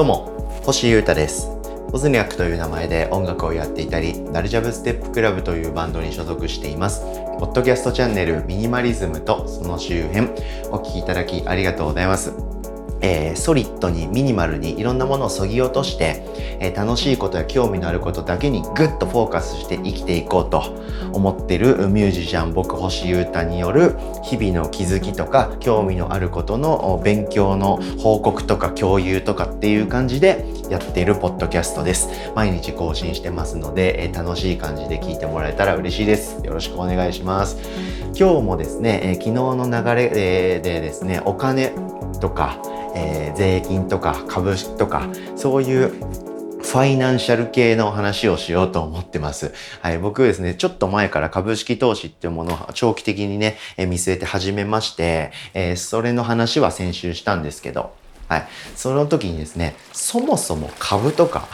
[0.00, 1.50] どうも、星優太です。
[1.92, 7.02] オズニャックという名前で音楽をやっていたり、ダルジャブステップクラブというバンドに所属しています。
[7.38, 10.28] ポッドキャストチャンネルミニマリズムとその周辺、
[10.70, 12.32] お聴きいただきありがとうございます。
[13.02, 16.22] えー、ソリッドにミニマルにいろんなものをそぎ落として、
[16.60, 20.62] えー、楽しいことや興味のあることだけにグッとフォーカスして生きていこうと
[21.12, 32.08] 思ってるミュージシャン僕星優太による日々の気づきとか興味のあることの勉強の報告とか共有とかっていう感じでやっているポッドキャストです。
[32.34, 36.44] 毎日更新してますので、えー、楽しい感じで聞いてもらえたら嬉しいです。
[36.44, 37.58] よろしくお願いします。
[38.14, 41.72] 今日もですね、え昨日の流れでですねお金
[42.20, 42.60] とか
[42.94, 45.92] えー、税金とか株式とかそういう
[46.62, 49.52] ファイナンシャル系の話をしようと思ってます。
[49.80, 57.92] はい、僕ですね、ちょっと前から株式投資っていうものを長期的にね、え見据えて始めまして、えー、それの話は先週したんですけど、
[58.28, 61.48] はい、その時にですね、そもそも株とか、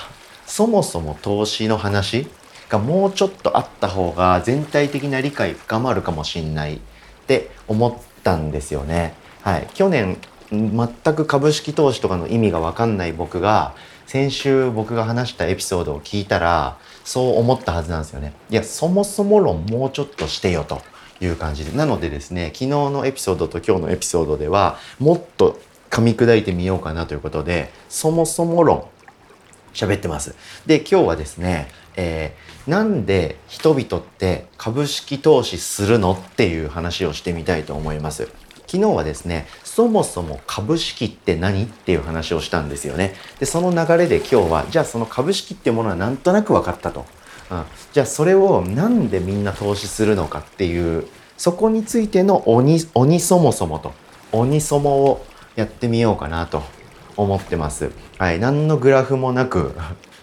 [0.44, 2.26] そもそも投資の話
[2.68, 6.78] がもうちょっとあった方が全体的な理解深まるかもしんないっ
[7.26, 9.14] て思ったんですよね。
[9.42, 10.18] はい、去年
[10.50, 13.74] 全く株式投資とかの意味が分かんない僕が
[14.06, 18.32] 先週僕が話したエピソードを聞いたらそう思ったはずなんですよね。
[18.50, 20.80] いやそもそも論もうちょっとしてよと
[21.20, 28.86] いう感じでなのでですね昨日のエピソードと今日のエピソードではもっと噛み砕いてみようかなということでそもそも論
[29.72, 30.34] 喋ってます。
[30.66, 38.28] で今日はですね、えー、なんで人々って株式投資するのっていう話をしてみたいと思います。
[38.66, 41.64] 昨日はですね、そもそも株式って何？
[41.64, 43.12] っていう話をしたんですよね。
[43.38, 47.04] で、その流れで今日は、じゃあその株式っていうものはなんとなく分かったと。
[47.50, 53.92] うん、じゃあそれをなんでみんな投資するのかっていう、そこについての鬼、鬼そもそもと、
[54.32, 56.62] 鬼そもをやってみようかなと
[57.18, 57.90] 思ってます。
[58.16, 58.40] はい。
[58.40, 59.74] 何のグラフもなく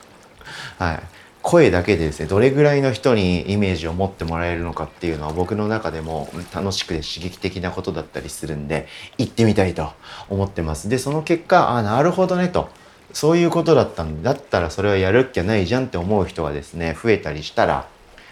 [0.80, 1.00] はい。
[1.44, 8.88] 声だけでですねどれぐらいの人にイメージを持ってもらえるのかっていうのは僕の中でも楽しくて刺激的なことだったりするんで
[9.18, 9.92] 行ってみたいと
[10.30, 10.88] 思ってます。
[10.90, 12.70] でその結果あなるほどねと。
[13.12, 17.88] そういうことだったんだったらそれはやるっきゃないじゃんって思う人がですね増えたりしたら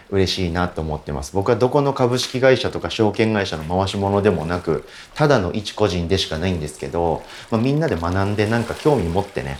[0.10, 1.34] 嬉しいなと思ってます。
[1.34, 9.60] 僕はどこの株式会社とか証券会社の回し物でもなくただの一個人でしかないんですけど、まあ、みんなで学んでなんか興味持ってね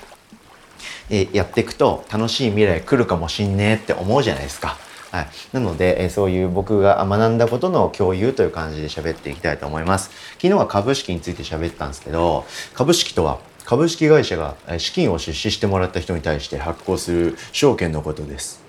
[1.10, 4.78] えやっていくと楽しい未来来るかもしんねえって思うじゃないですか。
[5.12, 5.28] はい。
[5.52, 10.10] なので、えそういう僕が学んだことの共有という感じで喋っていきたいと思います。
[10.36, 18.64] 昨日は株式について喋ったんですけど、株式とは株式会社が資金を出資してもらった人に対して発行する証券のことです。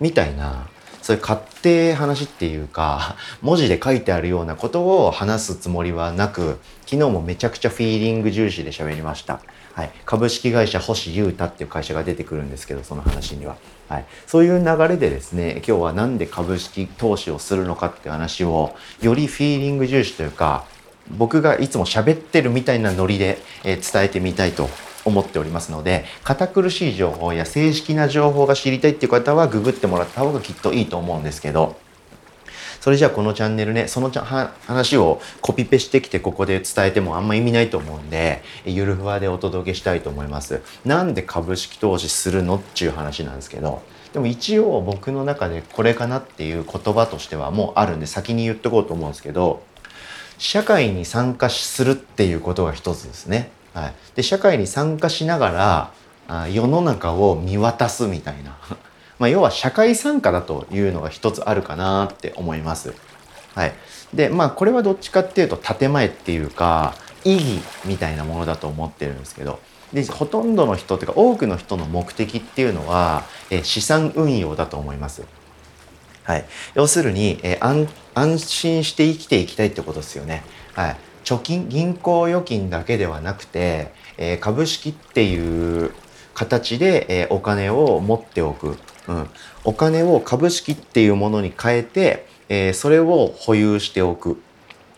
[0.00, 0.68] みたいな、
[1.02, 9.40] そういう勝手話っていうか、 文字で書いてあるようなことを話すつもりはなく、昨日もめちゃくちゃフィーリング重視で喋りました。
[9.78, 13.56] はい、株式会社星優太っていう会社が出てくるんですけどその話には、
[13.88, 20.64] はい、そういう流れでですね今日は何で株式投資をするのかって話をよりフィーリング重視というか
[21.16, 24.68] 僕がいつも喋ってるみたいなノリで、え伝えてみたいと
[25.04, 31.76] 思っておりますので堅苦しい情報や正式な情報が知りたいっていう方はググってもらった方がきっといいと思うんですけど
[32.80, 40.62] それじゃあこのチャンネルね、その話をコピペしてきてここで伝えてもあんま意味ないと思うんで、ゆるふわでお届けしたいと思います。
[40.84, 49.62] なんで株式投資するのっていう話なんですけど、でも一応僕の中でこれかなっていう言葉としてはもうあるんで先に言っとこうと思うんですけど、
[50.38, 53.50] 社会に参加するっていうことが一つですね。
[53.74, 53.94] はい。
[54.14, 55.90] で、社会に参加しなが
[56.28, 58.56] ら、世の中を見渡すみたいな。
[59.18, 62.94] まあ、要は社会参加だというのが一つあるかなって思います。
[63.54, 63.72] はい。
[64.14, 69.58] で、まあこれはどっちかっていうと建前っていうか意義みたいなものだと思ってるんですけど、
[69.92, 75.24] でほとんどの人っていうか多くの人の目的っていうのは、え資産運用だと思います。
[76.24, 80.44] はい、要するに、え安心して生きていきたいってことですよね。
[80.74, 85.92] はい、貯金銀行預金だけではなくて、え、株式っていう
[86.34, 88.76] 形で、え、お金を持っておく
[89.08, 89.30] うん、
[89.64, 94.40] お金を株式っていうものに変えて、えー、それを保有しておく、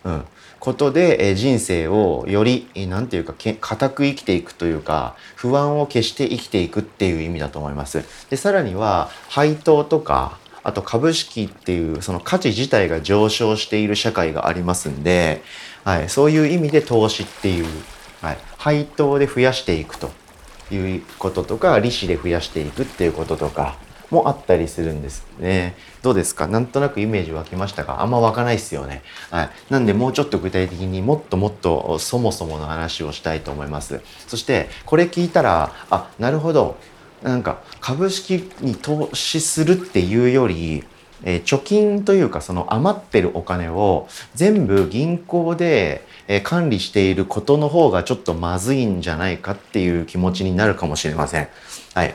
[0.05, 0.25] うん、
[0.59, 8.05] ことで、えー、人生をより何て言うか固く生きていくというか不安を消して生きていくっていう意味だと思います。
[8.29, 15.43] でさらには配当とかあと株式っていうその価値自体が上昇している社会がありますんで、
[15.85, 17.67] はい、そういう意味で投資っていう、
[18.21, 20.11] はい、配当で増やしていくと
[20.71, 23.77] いうこととか利子で増やしていくっていうこととか。
[24.11, 25.75] もあったりするんですね。
[26.03, 26.47] どうですか？
[26.47, 28.03] なんとなくイメージ湧きましたか？
[28.03, 29.03] あんま湧かないですよね。
[29.31, 29.51] はい。
[29.71, 34.01] なんでもうちょっと具体的にもっともっとそもそもの話をしたいと思います。
[34.27, 36.77] そしてこれ聞いたら、あ、なるほど。
[37.23, 40.85] なんか株式に投資するっていうより、
[41.23, 51.49] えー、貯金というかその余ってるお金を全部銀行で、えー、管理していることの方がちょっとまずいんじゃないかっていう気持ちになるかもしれません。
[51.93, 52.15] はい。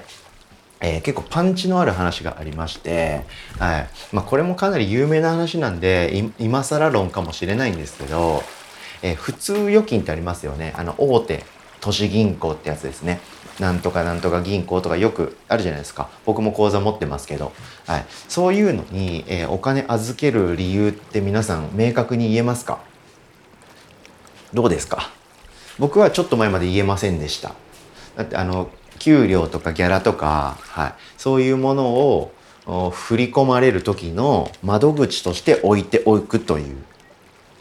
[0.87, 3.23] えー、結構パンチのある話がありまして、
[3.57, 3.87] はい。
[4.11, 8.43] まあ、これもかなり有名な話なんで今更論かもしれないんですけど、
[9.01, 10.73] えー、普通預金ってありますよね。
[10.77, 11.43] あの大手
[11.81, 13.19] 都市銀行ってやつですね。
[13.59, 16.09] なんとかなんとか銀行とかよくあるじゃないですか。
[16.25, 17.51] 僕も口座持ってますけど、
[17.87, 22.79] はい、そういうのに、えー、お金預ける理由って皆さん明確に言えますか？
[24.53, 25.09] どうですか？
[25.79, 27.53] 僕はちょっと前まで言えませんでした。
[28.17, 31.87] だってあの給料とかギャラとか、はい、そういうもの
[32.65, 36.75] を振り込まれる時の窓口として置いておくという、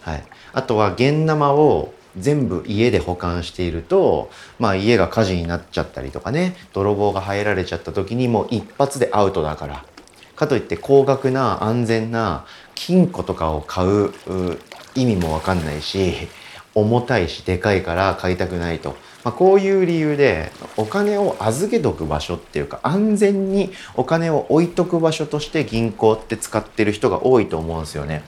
[0.00, 9.84] はい、あとは現生を全部家で保管していると、まあ家が火事になっちゃったりとかね、泥棒が入られちゃった時にもう一発でアウトだから。
[10.36, 12.44] かといって高額な安全な
[12.74, 14.12] 金庫とかを買う
[14.94, 16.14] 意味もわかんないし、
[16.74, 18.96] 重たいしでかいから買いたくないと。
[19.24, 28.22] まあ、こういう理由でお金を預けとく場所っていうか安全にお金を置いとく場所として銀行って使ってる人が多いと思うんですよね。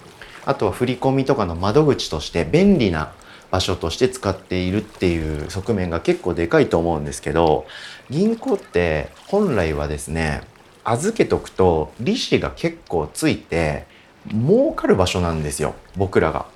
[0.46, 3.12] あとは振り込みとかの窓口として便利な
[3.50, 7.66] 場所として使っているっていう側面が結構でかいと思うんですけど
[8.10, 10.42] 銀行って本来はですね
[10.84, 13.86] 預けとくと利子が結構ついて
[14.30, 16.55] 儲かる場所なんですよ僕らが。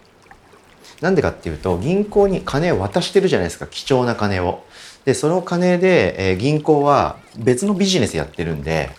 [1.00, 4.64] なんでかっていうと銀行に金を渡してるじゃないですか貴重な金を。
[5.04, 8.90] でその金で、えー、銀行は別のビジネスやってるんで、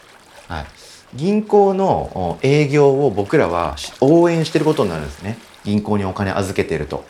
[0.48, 0.66] はい、
[1.14, 7.06] 銀行の営業を僕らは応援してることになるんですね銀行にお金預けてると。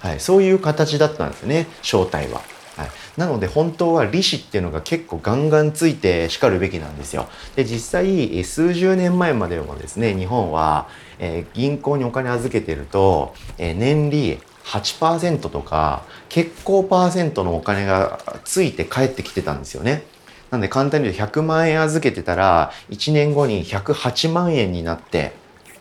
[0.00, 2.40] はい、そういう形だったんですね正体は。
[2.76, 7.28] はい、なので本当は利子っていうのが結構ガンガンついてしかるべきなんですよ。
[7.54, 10.88] で実際数十年前までもですね日本は、
[11.18, 20.04] えー、銀行にお金預けてると、えー、年利8%とか結構パーセントのお金がついて帰ってきてたんですよね。
[20.50, 25.32] なんで簡単に言うと100万円預けてたら1年後に108万円になって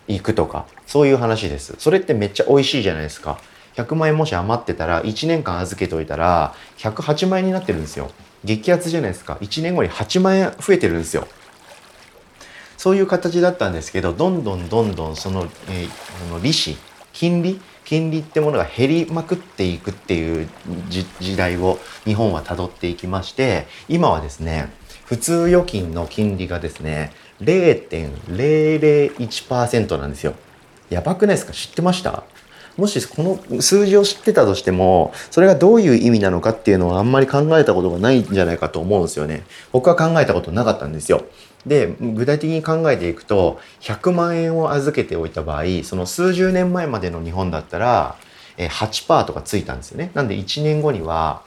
[0.08, 1.76] いくとかそういう話です。
[1.78, 3.40] それってめっちゃ美味しいじゃないですか。
[3.86, 8.12] 100万円もし余ってたら1年間預けておいたら108万円になってるんですよ。
[8.44, 9.38] 激アツじゃないですか。
[9.42, 11.28] 1年後に8万円増えてるんですよ。
[12.78, 16.76] そういう形だったんですけどどんどんどんどんその,、えー、の利子
[17.14, 20.50] 金利金利ってものが減りまくっていくっていう
[21.20, 24.72] 時代を日本はたどっていきまして今はですね
[25.06, 27.12] 普通預金の金利がですね
[27.42, 30.34] 0.001%なんですよ。
[30.90, 31.54] やばくないですか？
[31.54, 32.24] 知ってました？
[32.78, 39.44] もしこの数字を知ってたとしてもそれがどういう意味なのかっていうのはあんまり考えたことがないんじゃないかと思うんですよね。
[39.72, 41.26] 僕は考えたことなかったんですよ。
[41.66, 48.16] で具体的に考えていくと100万円を預けておいた場合その数十年前までの日本だったら
[48.58, 50.12] 8%とかついたんですよね。
[50.14, 51.42] なんで1年後には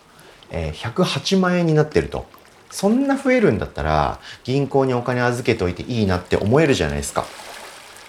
[0.51, 2.27] 108万円になってると。
[2.71, 7.25] そんな増えるんだったら銀行にお金預けておいていいなって思えるじゃないですか。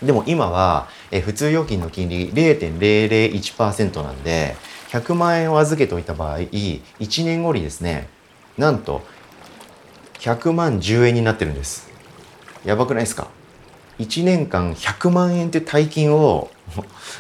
[0.02, 4.56] でも今は、え普通預金の金利0.001%なんで、
[4.90, 6.82] 100万円を預けておいた場合、1
[7.26, 8.08] 年後にですね、
[8.58, 9.04] なんと、
[10.20, 11.90] 100万10円になってるんです。
[12.64, 13.28] やばくないですか
[14.00, 16.50] ?1 年間100万円って大金を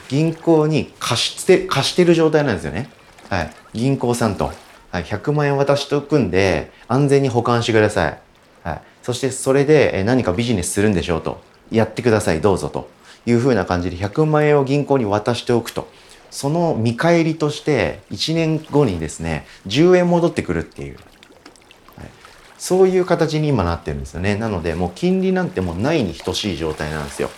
[0.09, 2.89] 銀行に貸して、貸してる状態なんですよね。
[3.29, 3.51] はい。
[3.73, 4.51] 銀行さんと。
[4.91, 5.03] はい。
[5.03, 8.19] 100万円渡しとくんで、安全に保管してください。
[8.63, 8.81] はい。
[9.03, 11.41] そしてそれで何かビジネスするんでしょうと。
[11.71, 12.89] やってくださいどうぞと
[13.25, 15.87] いうふうな感じで100万円を銀行に渡しておくと。
[16.31, 20.97] その見返りとして1年後にですね10円戻ってくるっていう、
[21.95, 22.09] はい、
[22.57, 24.35] そういう形に今なってるんですよね。
[24.35, 27.29] なのでもう金利なんてもうないに等しい状態なんですよ。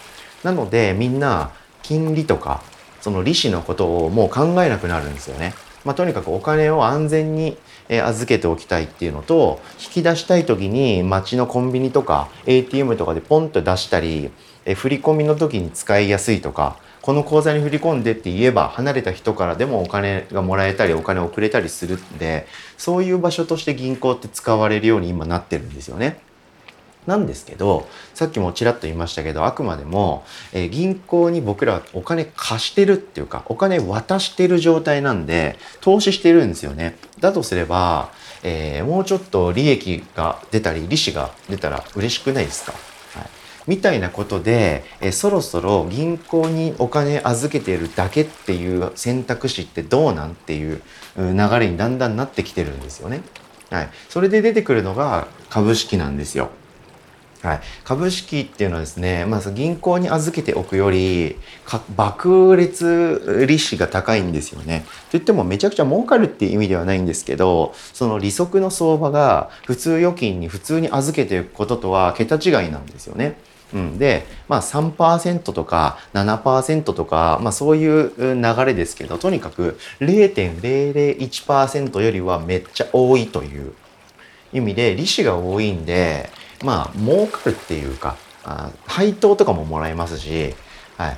[0.43, 1.51] なのでみんな
[1.83, 2.63] 金利とか
[3.01, 5.53] その利子のことをもう考えなくなるんですよね。
[5.85, 7.57] まあ、とにかくお金を安全に
[7.89, 14.31] え預けておきたいっていうのと引き出したい時に街のコンビニとか ATM とかでポンと出したり
[14.65, 26.19] え振り込みの時に使いやすいとかこの口座に振り込んでって言えば離れた人からでもお金がもらえたりお金をくれたりするんでそういう場所として銀行って使われるように今なってるんですよね。
[27.07, 36.97] なんですけど、さっきもちらっと言いましたけど、あくまでも、えー、銀行に僕らお金貸してるっていうか、お金渡してる状態なんで、投資してるんですよね。
[37.19, 38.11] だとすれば、
[38.43, 42.73] えー、もうちょっと利益が出たり、利子が出たら嬉しくないですか？
[43.65, 50.81] みたいなことで、え、そろそろ銀行にお金預けてるだけっていう選択肢ってどうなんっていう
[51.17, 53.23] 流れにだんだんなってきてるんですよね。
[53.69, 53.89] はい。
[54.07, 56.49] それで出てくるのが株式なんですよ。
[57.41, 61.37] はい、株式っていうのはですね、まあ、銀行に預けておくより
[61.95, 64.85] 爆裂利子が高いんですよね。
[65.11, 73.37] といってもめちゃくちゃ儲かるっていう意味ではないんですけどその利息の相場が普通預金に普通に預けていくこととは桁違いなんですよね。
[73.73, 83.73] うん、で、まあ3%とか7%とか、まあそういう流れですけど、とにかく0.001%よりはめっちゃ多いという
[84.53, 86.29] 意味で、利子が多いんで、
[86.63, 90.55] まあ儲かるっていうかあ配当とかももらえますし、
[90.97, 91.17] はい、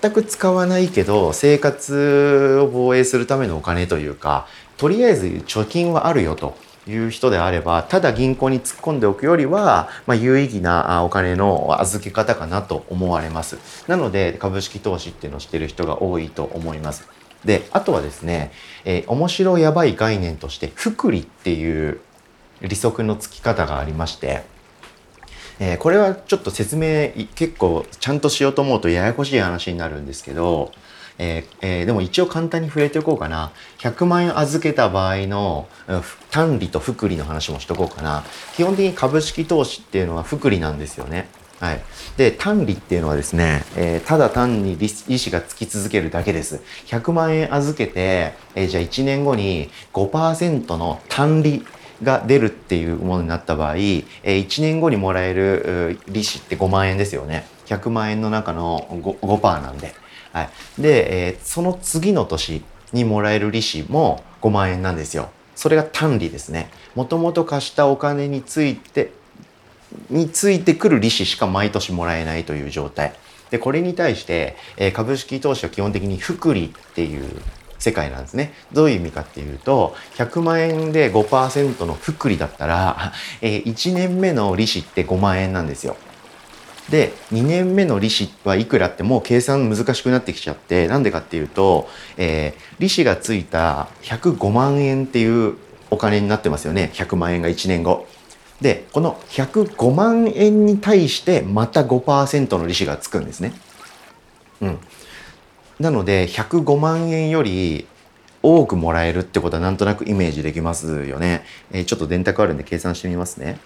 [0.00, 6.56] 全く使わないけど生活を防衛するためのお金というかとりあえず貯金はあるよと
[6.88, 13.58] いう人であればただ銀行に突っ込んでおくよりは、まあ、有意義なお金の預け方かなと思われます。
[13.88, 17.08] なので株式投資っていうのをしてる人が多いと思います。
[17.44, 18.52] であとはですね、
[18.84, 22.00] えー、面白やばい概念として複利っていう
[22.60, 24.44] 利息のつき方がありまして
[25.58, 30.72] えー、これはちょっと説明結構ちゃんとしようと思うとややこしい話になるんですけど、
[31.18, 33.52] えーえー、でも一応簡単に触れておこうかな。
[33.78, 35.68] 100万円預けた場合の
[36.30, 38.24] 単利と複利の話もしとこうかな。
[38.54, 41.28] 基本的に株式投資っていうのは複利なんですよね。
[41.58, 41.80] はい。
[42.18, 46.60] で、単利っていうのはですね、えー、ただ単に利子がつき続けるだけです。
[46.86, 51.64] 100万円預けて、えー、じゃあ1年後に5%の単利
[52.02, 57.46] が出るっていうものになった場合、えー、1年後にもらえる利子って5万円ですよね。
[57.66, 59.94] 100万円の中の 5%, 5なんで。
[60.32, 60.50] はい。
[60.78, 62.62] で、えー、その次の年
[62.92, 65.30] にもらえる利子も5万円なんですよ。
[65.54, 66.70] それが単利ですね。
[66.94, 69.12] もともと貸したお金について、
[70.10, 73.14] についてくる利子しか毎年もらえないという状態。
[73.50, 77.40] で、これに対して、えー、株式投資は基本的に複利っていう
[77.78, 78.52] 世界なんですね。
[78.72, 85.96] どういう意味かっていうと、100万円で5%の福利だったら、えー、1年目の利子って5万円なんですよ。
[86.90, 95.56] で、2年目の利子はいくらってもう計算難しくなってきちゃって、なんでかっていうと、えー、利子がついた105万円っていう
[95.90, 96.90] お金になってますよね。
[96.94, 98.06] 100万円が1年後。
[98.60, 103.52] で、この105万円に対してまた5%の利子がつくんですね。
[104.60, 104.78] うん。
[105.78, 107.86] なので105万円より
[108.42, 111.44] 多くもらえるってことはなんとなくイメージできますよね。
[111.72, 113.58] えー、ちょっと電卓あるんで計算してみますね。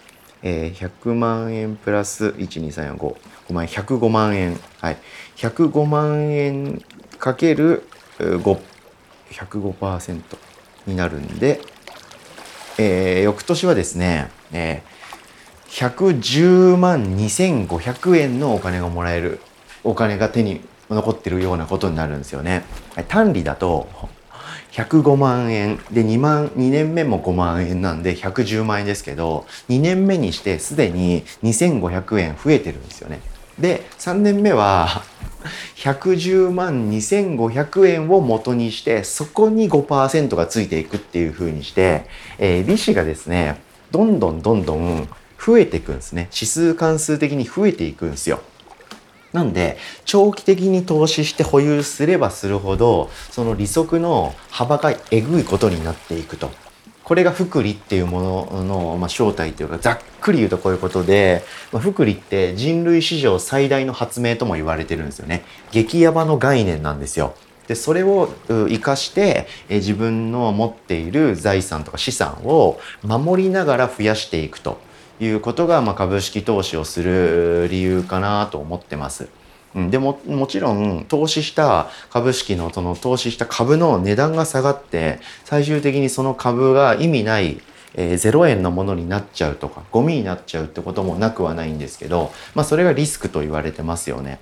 [0.42, 3.16] えー、100万円プラス12345
[3.48, 4.96] 5万円105万円はい
[5.36, 6.82] 105万円
[7.18, 7.84] かける
[8.18, 8.58] 5
[9.30, 10.22] 105%
[10.86, 11.60] になるんで、
[12.78, 19.40] えー、翌年はですね、えー、110万2500円のお金がもらえる
[19.84, 20.62] お金が手に
[20.94, 22.64] 残ってるようなことになるんですよね。
[23.08, 23.88] 単利だと
[24.72, 33.20] 105万円で2万2年目も5万円なんで110万円ですけど2年目にしてすでに2500円増えてるんですよね。
[33.58, 35.02] で3年目は
[35.76, 42.06] 110万2500円を元にしてそこに5%がついていくっていう風にして、
[42.38, 48.40] えー、利子がですねどんどんどんどん増えていくんですね指数関数的に増えていくんですよ。
[49.32, 56.50] なんで、長期的に投資して保有すればするほど、その利息の幅がえぐいことになっていくと。
[57.04, 65.42] これが福利っていうものの、まあ、正体というか、ざっくり言うとこういうことで、まあ、福利って人類史上最大の発明とも言われてるんですよね。
[65.72, 67.34] 激ヤバの概念なんですよ。
[67.66, 74.80] で、それを活かして、え自分の持っている財産とか資産を守りながら増やしていくと。
[75.20, 79.28] いうことが、まあ、株式投資をする理由かなと思ってます。
[79.74, 87.60] うん、でももちろん投資した株式のその投資した株の値段が下がって最終的にその株が意味ない、
[87.94, 94.40] えー、0円のものになっちゃうとかゴミになっちゃうってこともなくはないんですけど、まあ、それがリスクと言われてますよね。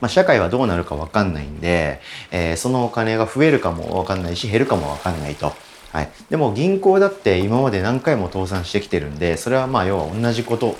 [0.00, 2.00] まあ、社会はどうなるかわかんないんで、
[2.30, 5.52] えー、そのお金が増えるかもわかんないし減るかもわかんないと。
[5.92, 10.76] はい、でも銀行だって今まで何回も倒産してきてるんでそれはまあ要は同じこと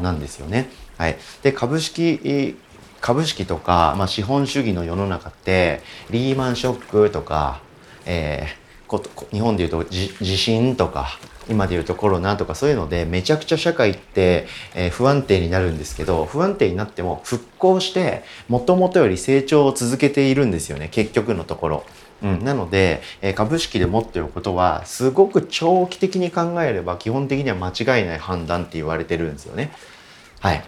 [0.00, 0.70] なんですよね。
[0.96, 2.56] はい、で株式
[3.00, 7.60] 株式とか、まあ、資本主義の世の中ってリーマンショックとか、
[8.06, 11.18] えー、こ日本でいうと地震とか
[11.50, 21.84] 今でいうとコロナとかそういうのでめちゃくちゃ社会って、えー、不安定になるんですけど不安定になっても復興してもともとより成長を続けているんですよね結局のところ。
[22.24, 29.70] うん、なので、えー、株式で持ってることはすごく長期的に考えれば基本的には間違いない判断って言われてるんですよね。
[30.40, 30.64] はい。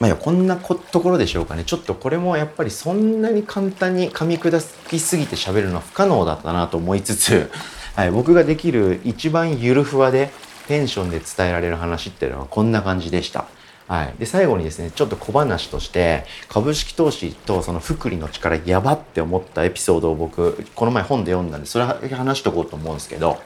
[0.00, 1.62] まあ、こんなところでしょうかね。
[1.64, 7.50] ちょっとこれもやっぱりそんなに簡単に噛み砕きすぎて喋るのは不可能だったなと思いつつ、
[7.94, 10.30] はい、僕ができる一番ゆるふわで
[10.66, 13.46] テンションで伝えられる話っていうのはこんな感じでした。
[13.86, 14.14] はい。
[14.18, 23.38] で、最後にですね、ちょっと小話として、株式投資とその福利の力やばって思ったエピソードを僕、この前本で読んだんで、それ話しとこうと思うんですけど、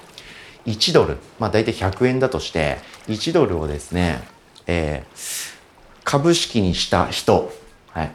[0.67, 2.79] 1ドル、まあ大体100円だとして、
[3.09, 4.23] 1ドルをですね、
[4.67, 5.57] えー、
[6.05, 7.53] 株式にした人、
[7.91, 8.13] はい。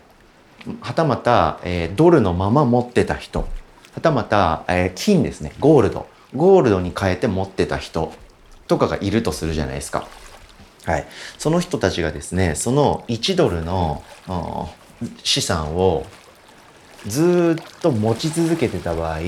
[0.79, 6.07] はたまた、えー、ドルのまま持ってた人、はたまた、えー、金ですね、ゴールド。
[6.33, 8.11] ゴールドに変えて持ってた人
[8.67, 10.07] とかがいるとするじゃないですか。
[10.85, 11.07] はい。
[11.37, 14.03] その人たちがですね、その1ドルの
[15.23, 16.05] 資産を
[17.07, 19.19] ずっと持ち続けてた場合、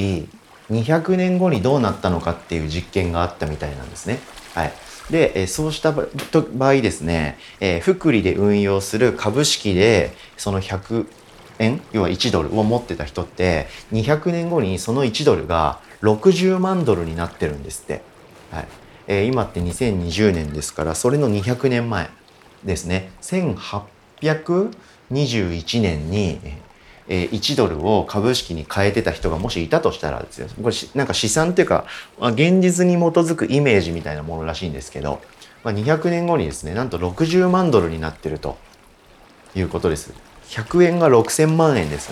[0.70, 4.20] 200年後にどうなったのかっていう実験があったみたいなんですね。
[4.54, 4.74] はい。
[5.12, 11.06] で、そうした場合ですね、えー、福利で運用する株式でその100
[11.60, 18.02] 円、要は1ドルを持ってた人って、200年後にその1ドルが60万ドルになってるんですって。
[18.52, 18.68] はい。
[19.08, 22.10] えー、今って2020年ですから、それの200年前
[22.64, 23.12] ですね。
[23.22, 26.40] 1821年に、
[27.08, 30.48] えー、1ドルを株式に変えてた人がもしいたとしたらですよ。
[30.62, 31.86] これなんか試算っていうか、
[32.20, 35.22] まあ、現実に基づくイメージみたいなものらしいんですけど、
[35.64, 38.58] まあ、200年後にですね、なんと60万ドルになってると
[39.56, 40.14] いうことです。
[40.50, 42.12] 100円が6000万円です、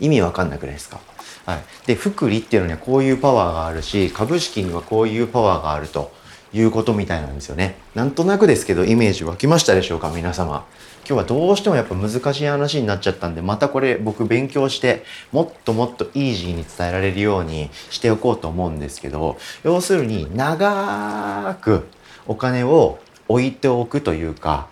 [0.00, 0.98] 意味わかんなくないですか？
[1.46, 1.64] はい。
[1.86, 6.12] で、福利っていうのにはこういうパワーがあるし、株式にはこういうパワーがあると
[6.52, 7.76] いうことみたいなんですよね。
[7.94, 10.64] なんとなくですけど、イメージ湧きましたでしょうか皆様。
[11.06, 21.86] 今日はどうしてもやっぱ難しい話になっちゃったんで、またこれ僕勉強して、もっともっとイージーに伝えられるようにしておこうと思うんですけど、要するに長く
[22.26, 22.98] お金を
[23.28, 24.68] 置いておくというか、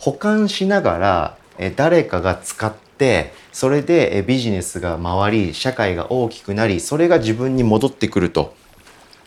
[0.00, 1.36] 保管しながら
[1.76, 8.54] 誰かが使ってってそれでビジネスが回り社会が大きくなりそれが自分に戻ってくると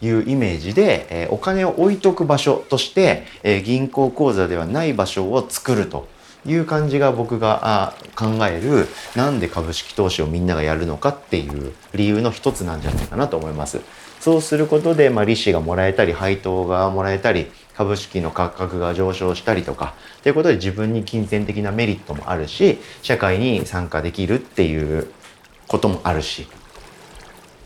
[0.02, 3.24] いうイメージで、お金を置いとく場所として、
[3.64, 6.08] 銀行口座ではない場所を作ると
[6.44, 13.80] いう感じが僕が考えるなんで株式投資をみんながやるのかっていう理由の一つなんじゃないかなと思います。
[14.20, 25.08] そうすることで、まあ、利子がもらえたり配当がもらえたり株式の価格が上昇したりとかということで自分に金銭的なメリットもあるし社会に参加できるっていう
[25.68, 26.48] こともあるし。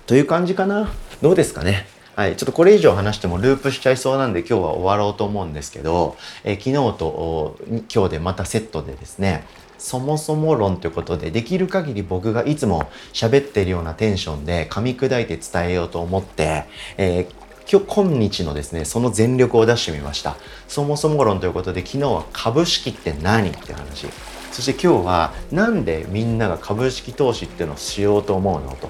[0.07, 0.91] という感じかな。
[1.21, 1.87] どうですかね。
[2.15, 6.15] はい、ちょっとこれ以上話してもループしちゃいそうなんで今日は終わろうと思うんですけど、
[6.45, 7.57] え、昨日と
[7.93, 9.43] 今日でまたセットでですね
[9.77, 16.65] そもそも論ということでできる限り僕がいつも喋ってるようなテンションで噛み砕いて伝えようと思って、
[16.97, 20.35] えー今日、今日のですね、その全力を出してみました。
[20.67, 24.07] そもそも論ということで、昨日は株式って何って話。
[24.51, 28.89] そして今日は、なんでみんなが株式投資っていうのをしようと思うのと、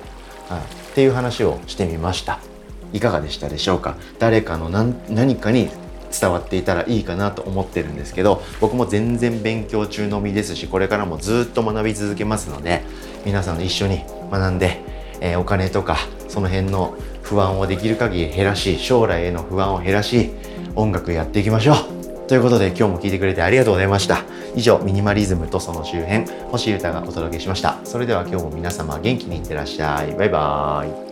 [0.54, 2.40] はい、っていう話をしてみました。
[2.94, 5.70] いかがでしたでしょうか誰かの何かに
[6.18, 12.84] 伝わっていたらいいかなと思ってるんですけど僕も全然勉強中のみですしこれからもずっと学び続けますので
[13.26, 14.80] 皆さん一緒に学んで、
[15.20, 15.98] えー、お金とか
[16.36, 20.32] その辺の不安をできる限り減らし将来への不安を減らし
[20.76, 22.28] 音楽やっていきましょう。
[22.28, 24.26] ということで今日も聴いてくれてありがとうございました。
[24.54, 27.80] 以上ミニマリズムとその周辺星歌がお届けしました。
[27.86, 30.12] それでは今日も皆様元気にいってらっしゃい。
[30.18, 31.05] バイバーイ